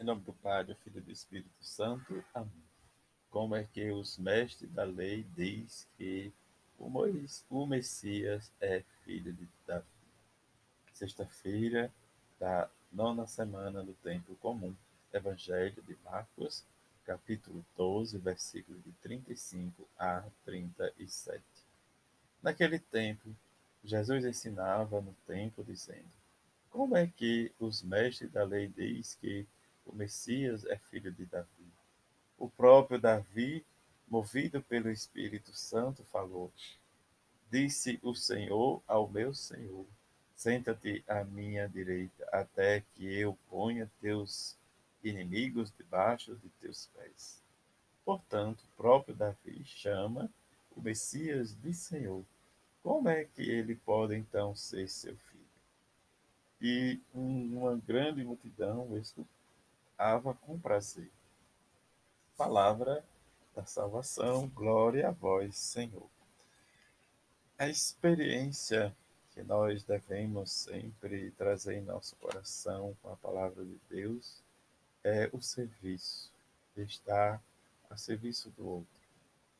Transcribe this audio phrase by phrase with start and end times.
[0.00, 2.24] Em nome do Pai, do Filho e do Espírito Santo.
[2.32, 2.64] Amém.
[3.28, 6.32] Como é que os mestres da lei diz que
[6.78, 9.84] o Messias é filho de Davi?
[10.94, 11.92] Sexta-feira
[12.38, 14.74] da nona semana do tempo comum.
[15.12, 16.64] Evangelho de Marcos,
[17.04, 21.44] capítulo 12, versículos de 35 a 37.
[22.42, 23.36] Naquele tempo,
[23.84, 26.08] Jesus ensinava no templo dizendo:
[26.70, 29.46] Como é que os mestres da lei diz que
[29.84, 31.72] o Messias é filho de Davi.
[32.38, 33.64] O próprio Davi,
[34.08, 36.52] movido pelo Espírito Santo, falou:
[37.50, 39.86] Disse o Senhor ao meu Senhor:
[40.34, 44.56] Senta-te à minha direita, até que eu ponha teus
[45.02, 47.42] inimigos debaixo de teus pés.
[48.04, 50.30] Portanto, o próprio Davi chama
[50.74, 52.24] o Messias de Senhor.
[52.82, 55.40] Como é que ele pode então ser seu filho?
[56.60, 59.39] E uma grande multidão escutou
[60.00, 61.10] ava com prazer.
[62.34, 63.04] Palavra
[63.54, 66.08] da salvação, glória a vós, Senhor.
[67.58, 68.96] A experiência
[69.34, 74.42] que nós devemos sempre trazer em nosso coração com a palavra de Deus
[75.04, 76.32] é o serviço,
[76.78, 77.42] estar
[77.90, 79.00] a serviço do outro,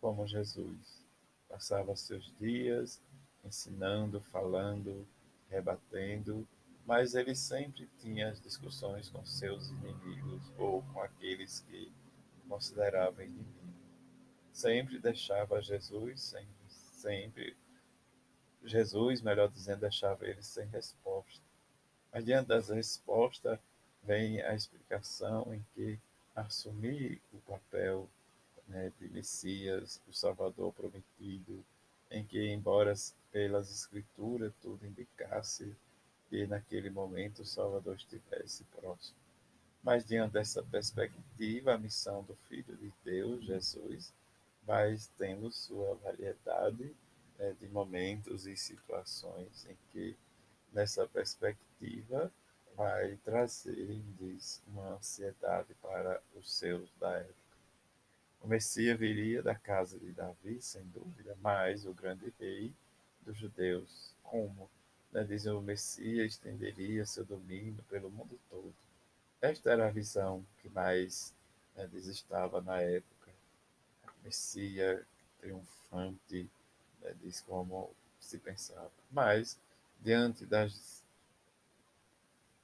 [0.00, 1.04] como Jesus
[1.48, 3.00] passava seus dias
[3.44, 5.04] ensinando, falando,
[5.50, 6.46] rebatendo
[6.88, 11.92] mas ele sempre tinha as discussões com seus inimigos ou com aqueles que
[12.48, 13.74] considerava inimigo.
[14.54, 17.54] Sempre deixava Jesus sem, sempre
[18.64, 21.44] Jesus, melhor dizendo, deixava ele sem resposta.
[22.10, 23.58] Mas diante das respostas
[24.02, 25.98] vem a explicação em que
[26.34, 28.08] assumir o papel
[28.66, 31.62] né, de Messias, o Salvador prometido,
[32.10, 32.94] em que, embora
[33.30, 35.76] pelas Escrituras tudo indicasse
[36.28, 39.16] que naquele momento o Salvador estivesse próximo.
[39.82, 44.12] Mas diante dessa perspectiva, a missão do Filho de Deus, Jesus,
[44.62, 46.94] vai tendo sua variedade
[47.38, 50.16] né, de momentos e situações em que,
[50.72, 52.30] nessa perspectiva,
[52.76, 57.34] vai trazer diz, uma ansiedade para os seus da época.
[58.40, 62.72] O Messias viria da casa de Davi, sem dúvida, mas o grande rei
[63.22, 64.70] dos judeus, como
[65.12, 68.74] né, dizem o Messias estenderia seu domínio pelo mundo todo.
[69.40, 71.34] Esta era a visão que mais
[71.76, 73.30] né, estava na época.
[74.04, 75.04] O Messias
[75.40, 76.50] triunfante,
[77.00, 78.90] né, diz como se pensava.
[79.10, 79.58] Mas,
[80.00, 81.02] diante das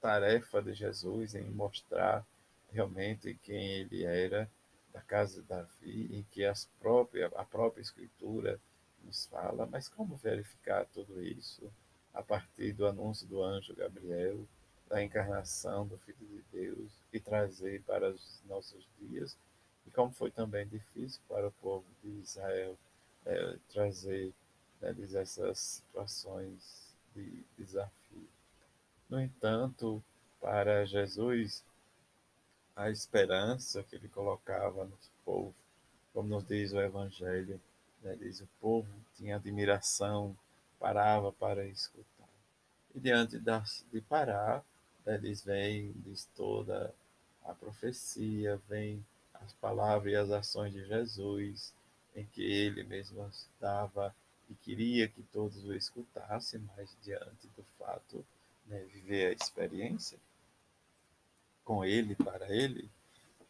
[0.01, 2.27] tarefa de Jesus em mostrar
[2.71, 4.51] realmente quem ele era,
[4.93, 8.61] da casa de Davi, em que as própria, a própria Escritura
[9.03, 11.73] nos fala, mas como verificar tudo isso?
[12.15, 14.39] A partir do anúncio do anjo Gabriel,
[14.89, 19.37] da encarnação do Filho de Deus e trazer para os nossos dias,
[19.87, 22.79] e como foi também difícil para o povo de Israel
[23.27, 24.33] é, trazer
[24.81, 28.29] né, essas situações de desafio.
[29.09, 30.03] No entanto,
[30.41, 31.65] para Jesus,
[32.77, 35.55] a esperança que ele colocava no povo,
[36.13, 37.61] como nos diz o Evangelho,
[38.03, 40.37] né, diz o povo tinha admiração
[40.85, 42.29] parava para escutar.
[42.95, 43.41] E diante
[43.91, 44.63] de parar,
[45.07, 46.95] eles vêm, diz toda
[47.43, 49.03] a profecia, vem
[49.33, 51.73] as palavras e as ações de Jesus,
[52.15, 54.15] em que ele mesmo dava
[54.51, 58.23] e queria que todos o escutassem, mas diante do fato,
[58.67, 60.19] né, viver a experiência
[61.65, 62.91] com ele, para ele,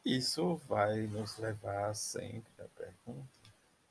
[0.04, 3.50] isso vai nos levar sempre à pergunta,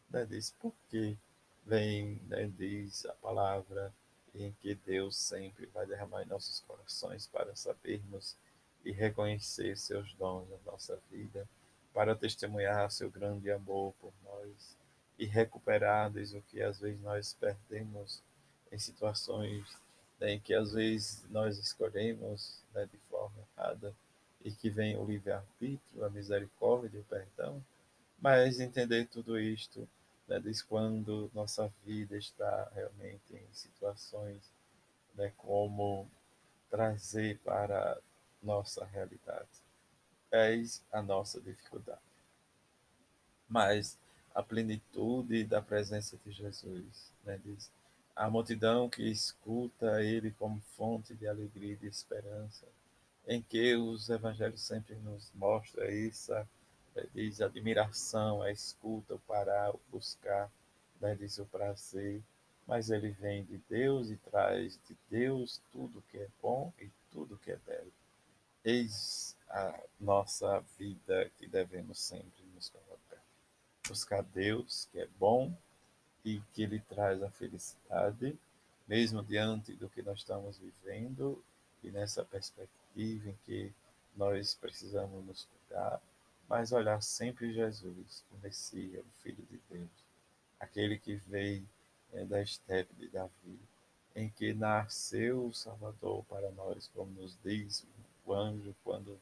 [0.10, 1.18] né, diz por quê?
[1.66, 3.94] Vem, né, diz a palavra,
[4.36, 8.36] em que Deus sempre vai derramar em nossos corações para sabermos
[8.84, 11.48] e reconhecer seus dons na nossa vida,
[11.94, 14.76] para testemunhar seu grande amor por nós
[15.20, 18.22] e recuperar o que às vezes nós perdemos
[18.72, 19.64] em situações
[20.20, 23.94] né, em que às vezes nós escolhemos né, de forma errada
[24.44, 27.64] e que vem o livre-arbítrio, a misericórdia, o perdão,
[28.20, 29.88] mas entender tudo isto
[30.28, 34.52] né, desde quando nossa vida está realmente em situações
[35.16, 36.10] né, como
[36.70, 38.00] trazer para
[38.42, 39.48] nossa realidade.
[40.32, 42.02] Eis a nossa dificuldade.
[43.48, 43.98] Mas
[44.34, 47.72] a plenitude da presença de Jesus, né, diz,
[48.16, 52.68] a multidão que escuta Ele como fonte de alegria e de esperança,
[53.28, 56.48] em que os evangelhos sempre nos mostram essa
[57.14, 60.52] diz admiração, a escuta, o parar, o buscar,
[61.00, 62.22] né, diz o prazer,
[62.68, 67.38] mas ele vem de Deus e traz de Deus tudo que é bom e tudo
[67.38, 67.92] que é belo.
[68.64, 73.22] Eis a nossa vida que devemos sempre nos colocar.
[73.88, 75.54] Buscar Deus, que é bom
[76.24, 78.38] e que Ele traz a felicidade,
[78.88, 81.44] mesmo diante do que nós estamos vivendo
[81.84, 83.74] e nessa perspectiva em que
[84.16, 86.02] nós precisamos nos cuidar,
[86.48, 89.90] mas olhar sempre Jesus, o Messias, o Filho de Deus,
[90.60, 91.68] aquele que veio
[92.14, 93.60] é, da estepe de Davi,
[94.16, 97.86] em que nasceu o Salvador para nós, como nos diz
[98.26, 99.20] o anjo quando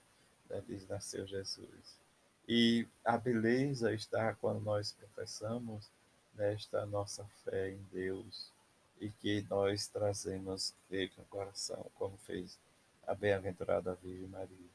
[0.49, 1.99] né, diz nasceu Jesus.
[2.47, 5.89] E a beleza está quando nós professamos
[6.35, 8.51] nesta nossa fé em Deus
[8.99, 12.59] e que nós trazemos ele no coração, como fez
[13.07, 14.69] a bem-aventurada Virgem Maria,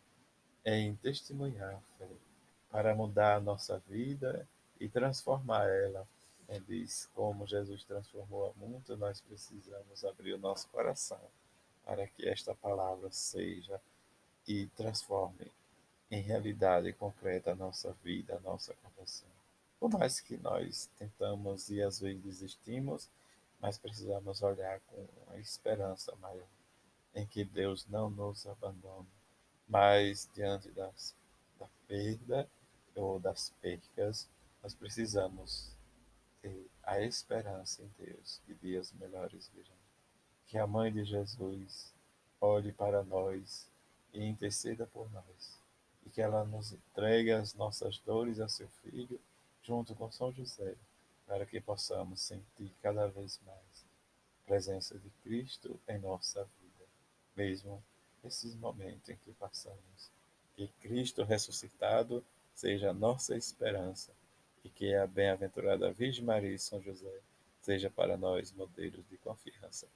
[0.64, 2.08] em testemunhar a fé,
[2.76, 4.46] para mudar a nossa vida
[4.78, 6.06] e transformar ela.
[6.46, 11.19] Ele diz como Jesus transformou o mundo, nós precisamos abrir o nosso coração
[11.87, 13.81] para que esta palavra seja
[14.46, 15.50] e transforme
[16.11, 19.29] em realidade concreta a nossa vida, a nossa conversão.
[19.81, 23.08] Por mais que nós tentamos e às vezes desistimos,
[23.58, 26.46] mas precisamos olhar com a esperança maior
[27.14, 29.06] em que Deus não nos abandona,
[29.67, 31.14] mas diante das,
[31.58, 32.46] da perda
[32.96, 34.28] ou das percas,
[34.62, 35.70] nós precisamos
[36.40, 39.76] ter a esperança em Deus que dias melhores virão.
[40.46, 41.93] Que a Mãe de Jesus
[42.40, 43.69] olhe para nós
[44.12, 45.60] e interceda por nós,
[46.04, 49.20] e que ela nos entregue as nossas dores a seu Filho,
[49.62, 50.75] junto com São José,
[51.26, 53.84] para que possamos sentir cada vez mais
[54.43, 56.84] a presença de Cristo em nossa vida,
[57.37, 57.82] mesmo
[58.22, 60.10] nesses momentos em que passamos.
[60.54, 62.25] Que Cristo ressuscitado
[62.56, 64.11] seja nossa esperança
[64.64, 67.20] e que a bem-aventurada Virgem Maria e São José
[67.61, 69.87] seja para nós modelos de confiança.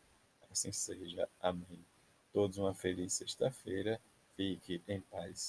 [0.51, 1.27] Assim seja.
[1.41, 1.85] Amém.
[2.33, 3.99] Todos uma feliz sexta-feira.
[4.37, 5.49] Fique em paz.